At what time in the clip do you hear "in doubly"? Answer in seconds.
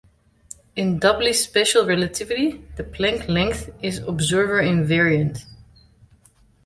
0.75-1.31